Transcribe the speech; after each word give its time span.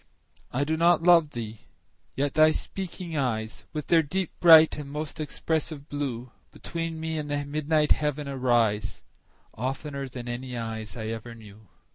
I 0.51 0.63
do 0.63 0.77
not 0.77 1.03
love 1.03 1.29
thee!—yet 1.29 2.33
thy 2.33 2.49
speaking 2.49 3.15
eyes, 3.15 3.65
With 3.71 3.85
their 3.85 4.01
deep, 4.01 4.31
bright, 4.39 4.75
and 4.79 4.89
most 4.89 5.19
expressive 5.19 5.87
blue, 5.89 6.31
Between 6.49 6.99
me 6.99 7.19
and 7.19 7.29
the 7.29 7.45
midnight 7.45 7.91
heaven 7.91 8.27
arise, 8.27 9.03
15 9.51 9.63
Oftener 9.65 10.07
than 10.07 10.27
any 10.27 10.57
eyes 10.57 10.97
I 10.97 11.09
ever 11.09 11.35
knew. 11.35 11.67